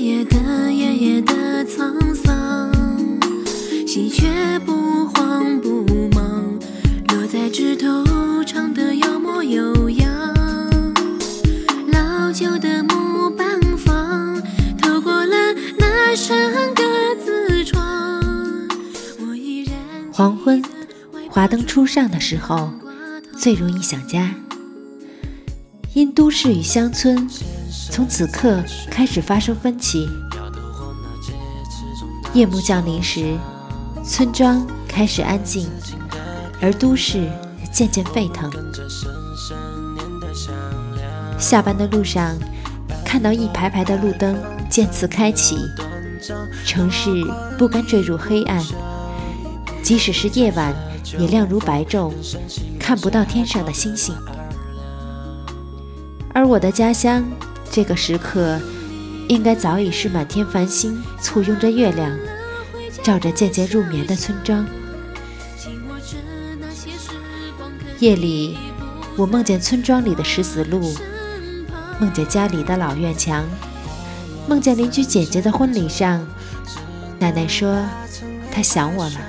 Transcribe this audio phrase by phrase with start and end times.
[0.00, 2.72] 夜的夜夜的沧桑，
[3.86, 6.58] 喜鹊不慌不忙，
[7.08, 10.34] 落在枝头唱得有模有样。
[11.92, 14.42] 老旧的木板房，
[14.80, 15.36] 透过了
[15.78, 16.82] 那扇格
[17.22, 18.22] 子窗，
[19.20, 19.76] 我依然。
[20.10, 20.64] 黄昏，
[21.28, 22.70] 华灯初上的时候，
[23.36, 24.34] 最容易想家。
[25.92, 27.28] 因都市与乡村
[27.90, 30.08] 从此刻开始发生分歧。
[32.32, 33.36] 夜幕降临时，
[34.04, 35.68] 村庄开始安静，
[36.60, 37.28] 而都市
[37.72, 38.50] 渐渐沸腾。
[41.38, 42.36] 下班的路上，
[43.04, 44.36] 看到一排排的路灯
[44.68, 45.58] 渐次开启，
[46.64, 47.10] 城市
[47.58, 48.62] 不甘坠入黑暗，
[49.82, 50.74] 即使是夜晚，
[51.18, 52.12] 也亮如白昼，
[52.78, 54.14] 看不到天上的星星。
[56.32, 57.24] 而我的家乡，
[57.70, 58.60] 这个时刻。
[59.28, 62.18] 应该早已是满天繁星簇拥着月亮，
[63.00, 64.66] 照着渐渐入眠的村庄。
[68.00, 68.58] 夜里，
[69.16, 70.92] 我梦见村庄里的石子路，
[72.00, 73.44] 梦见家里的老院墙，
[74.48, 76.26] 梦见邻居姐姐的婚礼上，
[77.20, 77.80] 奶奶说
[78.50, 79.20] 她想我了。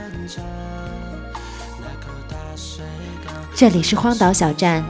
[3.53, 4.83] 这里是荒岛小站，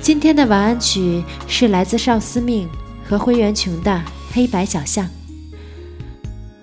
[0.00, 2.68] 今天的晚安曲是来自邵思命
[3.08, 4.02] 和灰原琼的。
[4.32, 5.08] 黑白小象，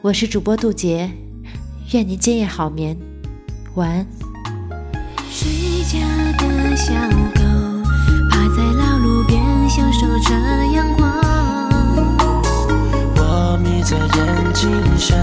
[0.02, 1.10] 我是主播杜杰，
[1.92, 2.96] 愿您今夜好眠，
[3.74, 4.06] 晚安。
[5.32, 5.50] 睡
[5.86, 5.98] 觉
[6.38, 7.42] 的小狗
[8.30, 10.36] 趴在老路边，享受着
[10.72, 11.12] 阳光。
[13.16, 15.18] 我眯着眼睛想，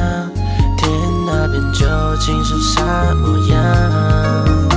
[0.76, 0.90] 天
[1.24, 1.86] 那边究
[2.18, 4.69] 竟是啥模样？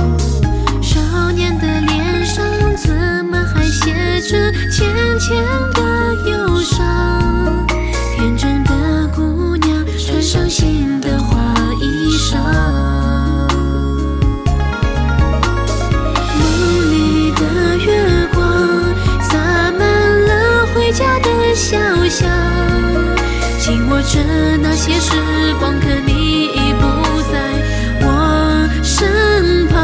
[24.06, 24.20] 着
[24.60, 25.10] 那些时
[25.58, 26.82] 光，可你已不
[27.32, 27.34] 在
[28.02, 29.74] 我身旁。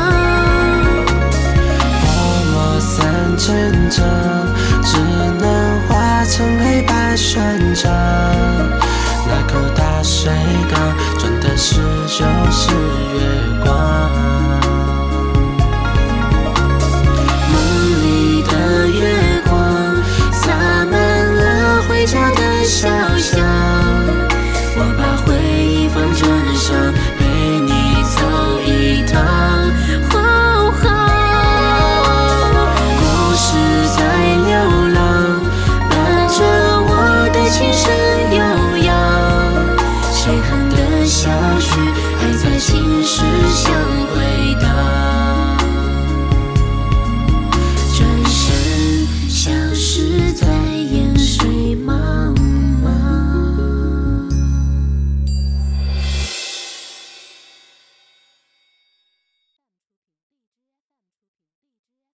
[2.02, 2.06] 泡
[2.52, 2.88] 沫散
[3.38, 3.46] 成
[3.90, 4.04] 城，
[4.84, 4.98] 只
[5.40, 7.90] 能化成黑白宣章。
[9.26, 10.30] 那口大水
[10.70, 11.76] 缸，装的是
[12.06, 12.70] 旧时
[13.14, 13.39] 月。
[41.56, 41.58] 无
[42.18, 43.74] 还在心事相
[44.14, 44.29] 会。